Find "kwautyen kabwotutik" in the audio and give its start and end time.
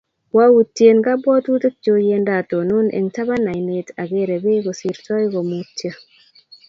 0.31-1.75